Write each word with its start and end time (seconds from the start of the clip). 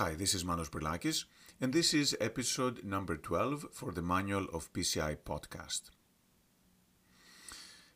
Hi, 0.00 0.14
this 0.14 0.32
is 0.32 0.46
Manos 0.46 0.70
Brilakis, 0.70 1.24
and 1.60 1.74
this 1.74 1.92
is 1.92 2.16
episode 2.22 2.82
number 2.82 3.18
12 3.18 3.66
for 3.70 3.92
the 3.92 4.00
Manual 4.00 4.46
of 4.50 4.72
PCI 4.72 5.18
podcast. 5.26 5.90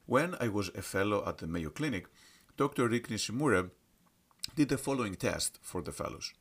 When 0.05 0.37
I 0.39 0.49
was 0.49 0.69
a 0.75 0.83
fellow 0.83 1.25
at 1.27 1.39
the 1.39 1.47
Mayo 1.47 1.71
Clinic, 1.71 2.09
Dr. 2.59 2.89
Rick 2.89 3.09
Nishimura 3.09 3.71
did 4.55 4.69
the 4.69 4.77
following 4.77 5.15
test 5.15 5.59
for 5.63 5.81
the 5.81 5.93
fellows. 5.93 6.35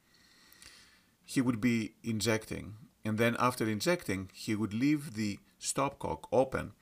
He 1.24 1.40
would 1.40 1.62
be 1.62 1.94
injecting, 2.04 2.74
and 3.06 3.18
then 3.18 3.38
after 3.40 3.66
injecting, 3.66 4.32
he 4.34 4.56
would 4.56 4.74
leave 4.74 5.14
the 5.14 5.40
stopcock 5.62 6.26
open 6.34 6.74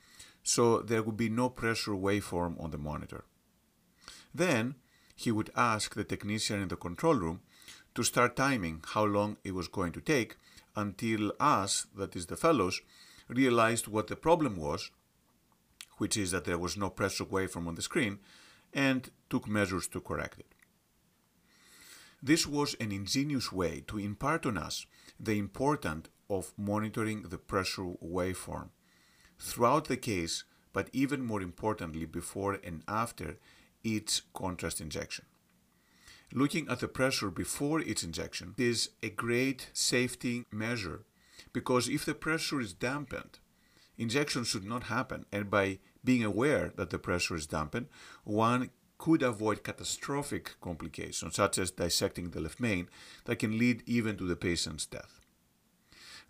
so 0.42 0.80
there 0.80 1.04
would 1.04 1.16
be 1.16 1.28
no 1.28 1.48
pressure 1.48 1.92
waveform 1.92 2.60
on 2.60 2.72
the 2.72 2.78
monitor. 2.78 3.26
Then 4.34 4.74
he 5.14 5.30
would 5.30 5.50
ask 5.54 5.94
the 5.94 6.02
technician 6.02 6.60
in 6.60 6.66
the 6.66 6.74
control 6.74 7.14
room 7.14 7.42
to 7.94 8.02
start 8.02 8.36
timing 8.36 8.82
how 8.94 9.04
long 9.04 9.36
it 9.44 9.54
was 9.54 9.68
going 9.68 9.92
to 9.92 10.00
take 10.00 10.36
until 10.74 11.32
us, 11.38 11.86
that 11.96 12.16
is 12.16 12.26
the 12.26 12.36
fellows, 12.36 12.80
realized 13.28 13.88
what 13.88 14.06
the 14.06 14.16
problem 14.16 14.56
was, 14.56 14.90
which 15.98 16.16
is 16.16 16.30
that 16.30 16.44
there 16.44 16.58
was 16.58 16.76
no 16.76 16.90
pressure 16.90 17.24
waveform 17.24 17.66
on 17.66 17.74
the 17.74 17.82
screen, 17.82 18.18
and 18.72 19.10
took 19.28 19.46
measures 19.46 19.86
to 19.88 20.00
correct 20.00 20.38
it. 20.38 20.54
This 22.22 22.46
was 22.46 22.74
an 22.80 22.92
ingenious 22.92 23.52
way 23.52 23.82
to 23.88 23.98
impart 23.98 24.46
on 24.46 24.56
us 24.56 24.86
the 25.18 25.38
importance 25.38 26.08
of 26.30 26.52
monitoring 26.56 27.22
the 27.22 27.38
pressure 27.38 27.94
waveform 28.02 28.68
throughout 29.38 29.88
the 29.88 29.96
case, 29.96 30.44
but 30.72 30.88
even 30.92 31.24
more 31.24 31.42
importantly 31.42 32.06
before 32.06 32.58
and 32.64 32.82
after 32.88 33.38
each 33.82 34.22
contrast 34.32 34.80
injection. 34.80 35.24
Looking 36.34 36.66
at 36.68 36.80
the 36.80 36.88
pressure 36.88 37.30
before 37.30 37.80
its 37.80 38.02
injection 38.02 38.54
is 38.56 38.90
a 39.02 39.10
great 39.10 39.68
safety 39.74 40.46
measure 40.50 41.04
because 41.52 41.88
if 41.88 42.06
the 42.06 42.14
pressure 42.14 42.58
is 42.58 42.72
dampened, 42.72 43.38
injection 43.98 44.44
should 44.44 44.64
not 44.64 44.84
happen. 44.84 45.26
And 45.30 45.50
by 45.50 45.78
being 46.02 46.24
aware 46.24 46.72
that 46.76 46.88
the 46.88 46.98
pressure 46.98 47.36
is 47.36 47.46
dampened, 47.46 47.88
one 48.24 48.70
could 48.96 49.22
avoid 49.22 49.62
catastrophic 49.62 50.54
complications 50.60 51.34
such 51.36 51.58
as 51.58 51.70
dissecting 51.70 52.30
the 52.30 52.40
left 52.40 52.60
main 52.60 52.88
that 53.26 53.36
can 53.36 53.58
lead 53.58 53.82
even 53.84 54.16
to 54.16 54.24
the 54.24 54.36
patient's 54.36 54.86
death. 54.86 55.20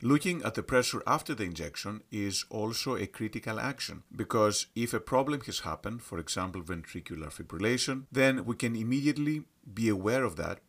Looking 0.01 0.43
at 0.43 0.55
the 0.55 0.65
pressure 0.65 1.01
after 1.07 1.33
the 1.33 1.45
injection 1.45 2.03
is 2.11 2.45
also 2.51 2.97
a 2.97 3.07
critical 3.07 3.61
action 3.61 4.03
because 4.17 4.67
if 4.75 4.93
a 4.93 4.99
problem 4.99 5.43
has 5.43 5.61
happened, 5.61 6.03
for 6.03 6.19
example 6.19 6.61
ventricular 6.61 7.31
fibrillation, 7.31 8.07
then 8.11 8.45
we 8.45 8.57
can 8.57 8.75
immediately 8.75 9.45
be 9.73 9.89
aware 9.89 10.25
of 10.25 10.37
that 10.37 10.61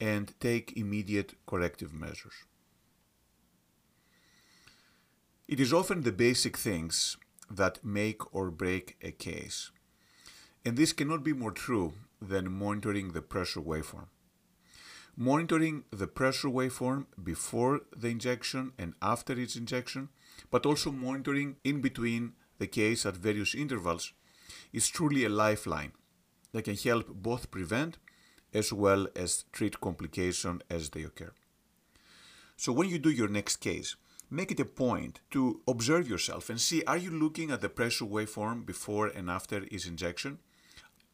and 0.00 0.38
take 0.40 0.76
immediate 0.76 1.34
corrective 1.46 1.92
measures. 1.92 2.34
It 5.48 5.60
is 5.60 5.72
often 5.72 6.02
the 6.02 6.12
basic 6.12 6.56
things 6.56 7.16
that 7.50 7.84
make 7.84 8.34
or 8.34 8.50
break 8.50 8.96
a 9.00 9.12
case. 9.12 9.70
And 10.64 10.76
this 10.76 10.92
cannot 10.92 11.22
be 11.22 11.32
more 11.32 11.52
true 11.52 11.94
than 12.20 12.50
monitoring 12.50 13.12
the 13.12 13.22
pressure 13.22 13.60
waveform 13.60 14.08
monitoring 15.16 15.84
the 15.90 16.06
pressure 16.06 16.48
waveform 16.48 17.06
before 17.22 17.80
the 17.96 18.08
injection 18.08 18.72
and 18.78 18.92
after 19.00 19.32
its 19.32 19.56
injection, 19.56 20.10
but 20.50 20.66
also 20.66 20.92
monitoring 20.92 21.56
in 21.64 21.80
between 21.80 22.34
the 22.58 22.66
case 22.66 23.06
at 23.06 23.16
various 23.16 23.54
intervals 23.54 24.12
is 24.72 24.88
truly 24.88 25.24
a 25.24 25.28
lifeline 25.28 25.92
that 26.52 26.64
can 26.64 26.76
help 26.76 27.08
both 27.08 27.50
prevent 27.50 27.96
as 28.52 28.72
well 28.72 29.06
as 29.14 29.44
treat 29.52 29.80
complications 29.80 30.62
as 30.70 30.90
they 30.90 31.02
occur. 31.02 31.32
So 32.56 32.72
when 32.72 32.88
you 32.88 32.98
do 32.98 33.10
your 33.10 33.28
next 33.28 33.56
case, 33.56 33.96
make 34.30 34.50
it 34.50 34.60
a 34.60 34.64
point 34.64 35.20
to 35.30 35.60
observe 35.68 36.08
yourself 36.08 36.48
and 36.48 36.60
see 36.60 36.82
are 36.84 36.96
you 36.96 37.10
looking 37.10 37.50
at 37.50 37.60
the 37.60 37.68
pressure 37.68 38.06
waveform 38.06 38.64
before 38.64 39.08
and 39.08 39.30
after 39.30 39.64
its 39.70 39.86
injection? 39.86 40.38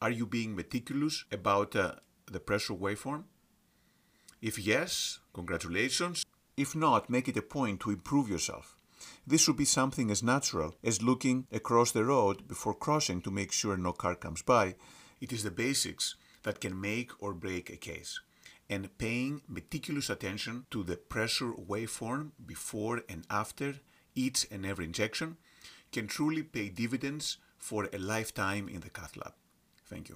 Are 0.00 0.10
you 0.10 0.26
being 0.26 0.54
meticulous 0.54 1.24
about 1.30 1.76
uh, 1.76 1.96
the 2.30 2.40
pressure 2.40 2.74
waveform? 2.74 3.24
If 4.40 4.58
yes, 4.58 5.20
congratulations. 5.32 6.24
If 6.56 6.74
not, 6.74 7.08
make 7.08 7.28
it 7.28 7.36
a 7.36 7.42
point 7.42 7.80
to 7.80 7.90
improve 7.90 8.28
yourself. 8.28 8.76
This 9.26 9.40
should 9.40 9.56
be 9.56 9.64
something 9.64 10.10
as 10.10 10.22
natural 10.22 10.76
as 10.82 11.02
looking 11.02 11.46
across 11.52 11.92
the 11.92 12.04
road 12.04 12.46
before 12.48 12.74
crossing 12.74 13.20
to 13.22 13.30
make 13.30 13.52
sure 13.52 13.76
no 13.76 13.92
car 13.92 14.14
comes 14.14 14.42
by. 14.42 14.74
It 15.20 15.32
is 15.32 15.44
the 15.44 15.50
basics 15.50 16.16
that 16.42 16.60
can 16.60 16.80
make 16.80 17.10
or 17.22 17.34
break 17.34 17.70
a 17.70 17.76
case. 17.76 18.20
And 18.68 18.96
paying 18.98 19.42
meticulous 19.48 20.08
attention 20.08 20.66
to 20.70 20.82
the 20.82 20.96
pressure 20.96 21.52
waveform 21.52 22.30
before 22.44 23.02
and 23.08 23.24
after 23.30 23.80
each 24.14 24.46
and 24.50 24.64
every 24.64 24.86
injection 24.86 25.36
can 25.92 26.06
truly 26.06 26.42
pay 26.42 26.68
dividends 26.68 27.38
for 27.58 27.88
a 27.92 27.98
lifetime 27.98 28.68
in 28.68 28.80
the 28.80 28.90
cath 28.90 29.16
lab. 29.16 29.34
Thank 29.86 30.08
you. 30.08 30.10